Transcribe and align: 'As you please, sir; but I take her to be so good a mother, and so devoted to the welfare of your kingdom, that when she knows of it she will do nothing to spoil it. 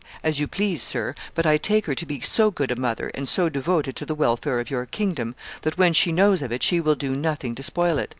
'As 0.23 0.39
you 0.39 0.47
please, 0.47 0.81
sir; 0.81 1.13
but 1.35 1.45
I 1.45 1.57
take 1.57 1.85
her 1.85 1.93
to 1.93 2.05
be 2.07 2.21
so 2.21 2.49
good 2.49 2.71
a 2.71 2.75
mother, 2.75 3.11
and 3.13 3.29
so 3.29 3.49
devoted 3.49 3.95
to 3.97 4.05
the 4.07 4.15
welfare 4.15 4.59
of 4.59 4.71
your 4.71 4.87
kingdom, 4.87 5.35
that 5.61 5.77
when 5.77 5.93
she 5.93 6.11
knows 6.11 6.41
of 6.41 6.51
it 6.51 6.63
she 6.63 6.81
will 6.81 6.95
do 6.95 7.15
nothing 7.15 7.53
to 7.53 7.61
spoil 7.61 7.99
it. 7.99 8.09